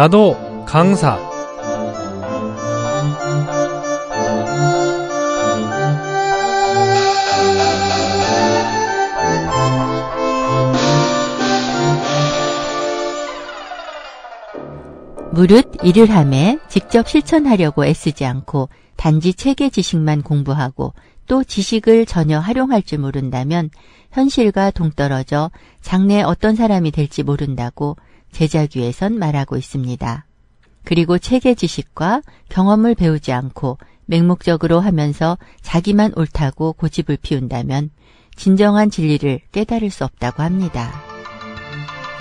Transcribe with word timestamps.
나도 0.00 0.64
강사. 0.64 1.18
무릇 15.32 15.70
일을 15.82 16.08
함에 16.08 16.58
직접 16.70 17.06
실천하려고 17.06 17.84
애쓰지 17.84 18.24
않고 18.24 18.70
단지 18.96 19.34
체계 19.34 19.68
지식만 19.68 20.22
공부하고 20.22 20.94
또 21.26 21.44
지식을 21.44 22.06
전혀 22.06 22.38
활용할 22.38 22.82
줄 22.82 23.00
모른다면 23.00 23.68
현실과 24.12 24.70
동떨어져 24.70 25.50
장래 25.82 26.22
어떤 26.22 26.56
사람이 26.56 26.90
될지 26.90 27.22
모른다고 27.22 27.96
제자규에선 28.32 29.18
말하고 29.18 29.56
있습니다. 29.56 30.24
그리고 30.84 31.18
체계 31.18 31.54
지식과 31.54 32.22
경험을 32.48 32.94
배우지 32.94 33.32
않고 33.32 33.78
맹목적으로 34.06 34.80
하면서 34.80 35.38
자기만 35.62 36.12
옳다고 36.16 36.72
고집을 36.72 37.18
피운다면 37.22 37.90
진정한 38.34 38.90
진리를 38.90 39.40
깨달을 39.52 39.90
수 39.90 40.04
없다고 40.04 40.42
합니다. 40.42 40.90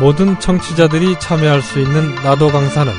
모든 0.00 0.38
청취자들이 0.40 1.18
참여할 1.20 1.62
수 1.62 1.80
있는 1.80 2.14
나도 2.16 2.48
강사는 2.48 2.92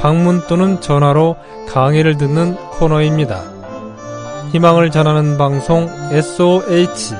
방문 0.00 0.46
또는 0.46 0.80
전화로 0.80 1.36
강의를 1.68 2.16
듣는 2.16 2.56
코너입니다. 2.78 3.42
희망을 4.52 4.90
전하는 4.90 5.38
방송 5.38 5.88
SOH 6.10 7.14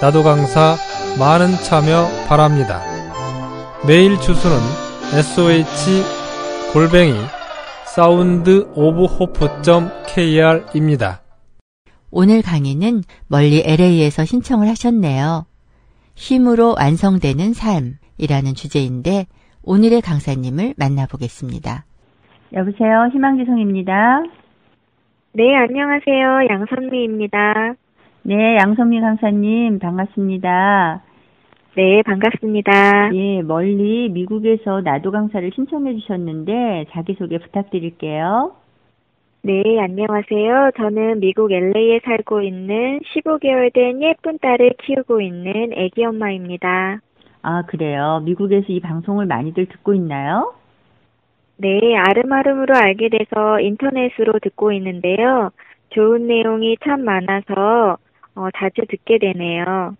나도 0.00 0.22
강사 0.22 0.76
많은 1.18 1.56
참여 1.62 2.26
바랍니다. 2.28 2.97
메일 3.86 4.16
주소는 4.16 4.56
SOH 5.16 6.02
골뱅이 6.72 7.12
사운드 7.86 8.68
오브 8.74 9.04
호프.kr입니다. 9.04 10.40
오늘 12.10 12.42
강의는 12.42 13.02
멀리 13.28 13.62
LA에서 13.64 14.24
신청을 14.24 14.66
하셨네요. 14.68 15.46
쉼으로 16.16 16.74
완성되는 16.76 17.52
삶이라는 17.52 18.54
주제인데 18.56 19.26
오늘의 19.62 20.00
강사님을 20.02 20.74
만나보겠습니다. 20.76 21.84
여보세요. 22.54 23.08
희망지성입니다. 23.12 24.22
네, 25.34 25.54
안녕하세요. 25.54 26.48
양선미입니다. 26.50 27.74
네, 28.22 28.56
양선미 28.56 29.00
강사님 29.00 29.78
반갑습니다. 29.78 31.02
네, 31.78 32.02
반갑습니다. 32.02 33.14
예, 33.14 33.40
멀리 33.42 34.08
미국에서 34.08 34.80
나도 34.80 35.12
강사를 35.12 35.48
신청해 35.54 35.94
주셨는데 35.94 36.86
자기소개 36.90 37.38
부탁드릴게요. 37.38 38.50
네, 39.42 39.62
안녕하세요. 39.78 40.72
저는 40.76 41.20
미국 41.20 41.52
LA에 41.52 42.00
살고 42.04 42.42
있는 42.42 42.98
15개월 42.98 43.72
된 43.72 44.02
예쁜 44.02 44.40
딸을 44.40 44.72
키우고 44.82 45.20
있는 45.20 45.72
애기 45.72 46.04
엄마입니다. 46.04 46.98
아, 47.42 47.62
그래요. 47.68 48.22
미국에서 48.24 48.66
이 48.70 48.80
방송을 48.80 49.26
많이들 49.26 49.66
듣고 49.66 49.94
있나요? 49.94 50.54
네, 51.58 51.78
아름아름으로 51.96 52.74
알게 52.74 53.08
돼서 53.08 53.60
인터넷으로 53.60 54.40
듣고 54.42 54.72
있는데요. 54.72 55.52
좋은 55.90 56.26
내용이 56.26 56.76
참 56.84 57.04
많아서 57.04 57.98
어, 58.34 58.48
자주 58.56 58.82
듣게 58.88 59.18
되네요. 59.18 59.94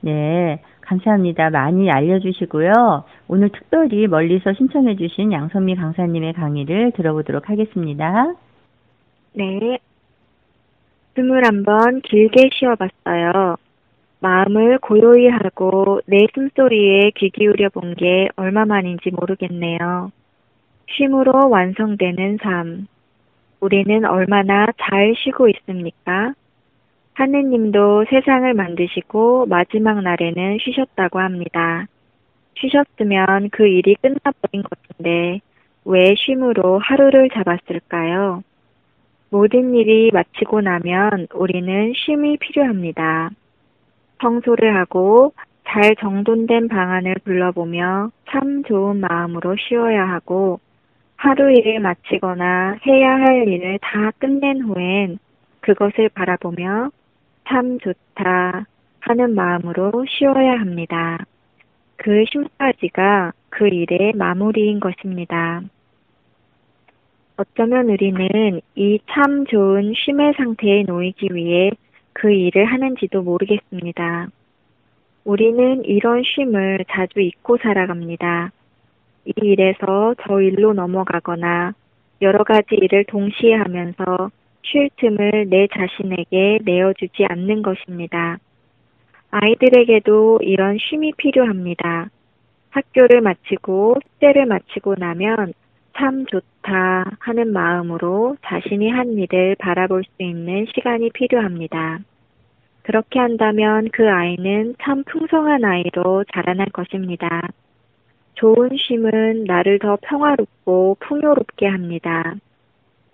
네, 0.00 0.60
감사합니다. 0.84 1.50
많이 1.50 1.90
알려주시고요. 1.90 3.04
오늘 3.28 3.48
특별히 3.50 4.06
멀리서 4.06 4.52
신청해주신 4.52 5.32
양선미 5.32 5.76
강사님의 5.76 6.34
강의를 6.34 6.92
들어보도록 6.92 7.48
하겠습니다. 7.48 8.34
네. 9.34 9.78
숨을 11.14 11.44
한번 11.46 12.00
길게 12.02 12.50
쉬어봤어요. 12.52 13.56
마음을 14.20 14.78
고요히 14.78 15.28
하고 15.28 16.00
내 16.06 16.26
숨소리에 16.34 17.12
귀 17.16 17.30
기울여 17.30 17.68
본 17.70 17.94
게 17.94 18.28
얼마만인지 18.36 19.10
모르겠네요. 19.10 20.10
쉼으로 20.90 21.48
완성되는 21.50 22.38
삶. 22.42 22.86
우리는 23.60 24.04
얼마나 24.04 24.66
잘 24.78 25.14
쉬고 25.16 25.48
있습니까? 25.48 26.34
하느님도 27.14 28.06
세상을 28.10 28.52
만드시고 28.54 29.46
마지막 29.46 30.02
날에는 30.02 30.58
쉬셨다고 30.60 31.20
합니다. 31.20 31.86
쉬셨으면 32.58 33.50
그 33.50 33.66
일이 33.66 33.94
끝나버린 33.96 34.62
것인데 34.62 35.40
왜 35.84 36.14
쉼으로 36.16 36.78
하루를 36.78 37.28
잡았을까요? 37.30 38.42
모든 39.30 39.74
일이 39.74 40.10
마치고 40.12 40.60
나면 40.60 41.28
우리는 41.34 41.92
쉼이 41.94 42.36
필요합니다. 42.38 43.30
청소를 44.20 44.76
하고 44.76 45.32
잘 45.66 45.96
정돈된 45.96 46.68
방안을 46.68 47.16
불러보며 47.24 48.10
참 48.30 48.62
좋은 48.64 49.00
마음으로 49.00 49.56
쉬어야 49.56 50.08
하고 50.08 50.60
하루 51.16 51.50
일을 51.52 51.80
마치거나 51.80 52.78
해야 52.86 53.10
할 53.12 53.48
일을 53.48 53.78
다 53.80 54.10
끝낸 54.18 54.62
후엔 54.62 55.18
그것을 55.60 56.10
바라보며 56.10 56.90
참 57.48 57.78
좋다 57.78 58.66
하는 59.00 59.34
마음으로 59.34 60.04
쉬어야 60.08 60.52
합니다. 60.60 61.18
그 61.96 62.24
쉼까지가 62.30 63.32
그 63.50 63.68
일의 63.68 64.12
마무리인 64.14 64.80
것입니다. 64.80 65.62
어쩌면 67.36 67.88
우리는 67.90 68.60
이 68.76 68.98
참 69.10 69.44
좋은 69.46 69.92
쉼의 69.94 70.34
상태에 70.36 70.84
놓이기 70.84 71.28
위해 71.32 71.70
그 72.12 72.30
일을 72.32 72.64
하는지도 72.66 73.22
모르겠습니다. 73.22 74.28
우리는 75.24 75.84
이런 75.84 76.22
쉼을 76.24 76.84
자주 76.90 77.20
잊고 77.20 77.56
살아갑니다. 77.58 78.52
이 79.26 79.32
일에서 79.36 80.14
저 80.22 80.40
일로 80.40 80.74
넘어가거나 80.74 81.74
여러 82.22 82.44
가지 82.44 82.74
일을 82.74 83.04
동시에 83.04 83.54
하면서 83.54 84.30
쉴 84.64 84.90
틈을 84.96 85.48
내 85.48 85.68
자신에게 85.68 86.60
내어주지 86.64 87.26
않는 87.28 87.62
것입니다. 87.62 88.38
아이들에게도 89.30 90.40
이런 90.42 90.78
쉼이 90.78 91.12
필요합니다. 91.16 92.08
학교를 92.70 93.20
마치고 93.20 93.96
숙제를 94.02 94.46
마치고 94.46 94.96
나면 94.98 95.52
참 95.96 96.26
좋다 96.26 97.04
하는 97.20 97.52
마음으로 97.52 98.36
자신이 98.44 98.90
한 98.90 99.12
일을 99.18 99.56
바라볼 99.58 100.02
수 100.04 100.22
있는 100.22 100.66
시간이 100.74 101.10
필요합니다. 101.10 102.00
그렇게 102.82 103.18
한다면 103.18 103.88
그 103.92 104.10
아이는 104.10 104.74
참 104.82 105.04
풍성한 105.04 105.64
아이로 105.64 106.24
자라날 106.32 106.66
것입니다. 106.70 107.48
좋은 108.34 108.70
쉼은 108.76 109.44
나를 109.44 109.78
더 109.78 109.96
평화롭고 110.02 110.96
풍요롭게 111.00 111.66
합니다. 111.66 112.34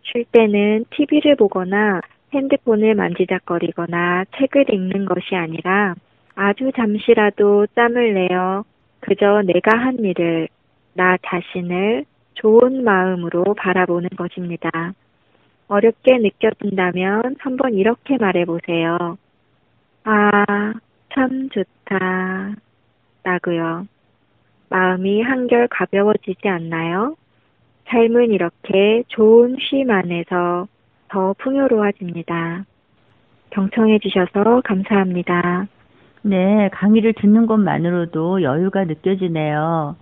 쉴 0.03 0.25
때는 0.25 0.85
TV를 0.91 1.37
보거나 1.37 2.01
핸드폰을 2.33 2.95
만지작거리거나 2.95 4.25
책을 4.37 4.73
읽는 4.73 5.05
것이 5.05 5.35
아니라 5.35 5.95
아주 6.35 6.71
잠시라도 6.75 7.67
짬을 7.75 8.15
내어 8.15 8.65
그저 9.01 9.43
내가 9.45 9.77
한 9.79 9.99
일을, 9.99 10.49
나 10.95 11.17
자신을 11.25 12.05
좋은 12.35 12.85
마음으로 12.85 13.55
바라보는 13.55 14.11
것입니다. 14.11 14.93
어렵게 15.69 16.19
느껴진다면 16.19 17.37
한번 17.39 17.75
이렇게 17.75 18.19
말해보세요. 18.19 19.17
아, 20.05 20.73
참 21.15 21.49
좋다. 21.51 22.55
라고요. 23.23 23.87
마음이 24.69 25.23
한결 25.23 25.69
가벼워지지 25.69 26.49
않나요? 26.49 27.17
삶은 27.91 28.31
이렇게 28.31 29.03
좋은 29.09 29.57
쉼 29.59 29.91
안에서 29.91 30.69
더 31.09 31.35
풍요로워집니다. 31.39 32.65
경청해 33.51 33.99
주셔서 33.99 34.63
감사합니다. 34.65 35.67
네, 36.23 36.69
강의를 36.73 37.15
듣는 37.15 37.47
것만으로도 37.47 38.43
여유가 38.43 38.85
느껴지네요. 38.85 39.97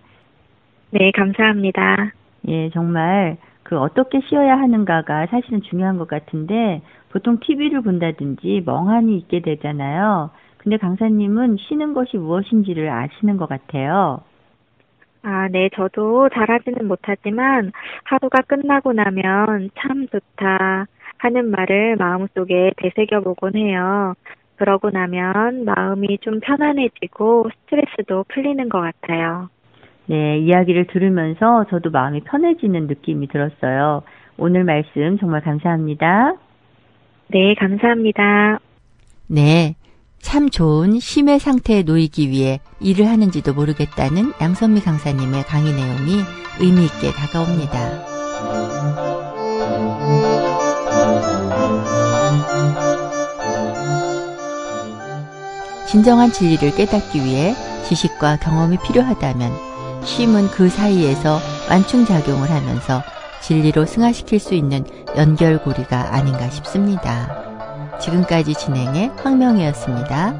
네, 0.91 1.11
감사합니다. 1.13 2.13
예, 2.49 2.71
정말 2.71 3.39
그 3.63 3.79
어떻게 3.79 4.21
쉬어야 4.29 4.59
하는가가 4.59 5.27
사실은 5.27 5.63
중요한 5.63 5.97
것 5.97 6.09
같은데 6.09 6.83
보통 7.11 7.39
TV를 7.41 7.83
본다든지 7.83 8.63
멍하니 8.67 9.17
있게 9.19 9.41
되잖아요. 9.41 10.31
근데 10.59 10.77
강사님은 10.77 11.57
쉬는 11.59 11.95
것이 11.95 12.19
무엇인지를 12.19 12.91
아시는 12.91 13.37
것 13.39 13.49
같아요. 13.49 14.21
아, 15.23 15.49
네, 15.49 15.69
저도 15.75 16.29
잘하지는 16.31 16.87
못하지만 16.87 17.73
하루가 18.05 18.43
끝나고 18.43 18.93
나면 18.93 19.71
참 19.79 20.07
좋다 20.09 20.87
하는 21.19 21.51
말을 21.51 21.97
마음속에 21.97 22.73
되새겨 22.77 23.21
보곤 23.21 23.57
해요. 23.57 24.15
그러고 24.57 24.91
나면 24.91 25.65
마음이 25.65 26.19
좀 26.21 26.41
편안해지고 26.41 27.51
스트레스도 27.51 28.25
풀리는 28.29 28.69
것 28.69 28.81
같아요. 28.81 29.49
네, 30.07 30.39
이야기를 30.39 30.87
들으면서 30.87 31.67
저도 31.69 31.91
마음이 31.91 32.23
편해지는 32.23 32.87
느낌이 32.87 33.29
들었어요. 33.29 34.03
오늘 34.37 34.65
말씀 34.65 35.19
정말 35.19 35.43
감사합니다. 35.43 36.35
네, 37.29 37.55
감사합니다. 37.55 38.59
네. 39.29 39.75
참 40.29 40.51
좋은 40.51 41.01
심해 41.01 41.39
상태에 41.39 41.83
놓이기 41.83 42.29
위해 42.29 42.61
일을 42.81 43.09
하는지도 43.09 43.55
모르겠다는 43.55 44.35
양선미 44.39 44.83
강사님의 44.83 45.45
강의 45.45 45.73
내용이 45.73 46.23
의미 46.61 46.85
있게 46.85 47.13
다가옵니다. 47.13 48.05
진정한 55.87 56.31
진리를 56.31 56.75
깨닫기 56.75 57.25
위해 57.25 57.55
지식과 57.89 58.41
경험이 58.41 58.77
필요하다면 58.85 60.05
쉼은 60.05 60.51
그 60.51 60.69
사이에서 60.69 61.39
완충작용을 61.71 62.51
하면서 62.51 63.03
진리로 63.41 63.87
승화시킬 63.87 64.39
수 64.41 64.53
있는 64.53 64.85
연결고리가 65.17 66.15
아닌가 66.15 66.51
싶습니다. 66.51 67.48
지금까지 68.01 68.55
진행의 68.55 69.13
황명희였습니다. 69.23 70.35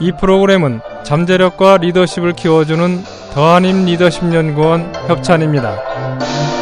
이 0.00 0.12
프로그램은 0.12 0.80
잠재력과 1.02 1.78
리더십을 1.78 2.34
키워주는 2.34 3.04
더한임 3.32 3.84
리더십 3.84 4.32
연구원 4.34 4.92
협찬입니다. 5.06 6.57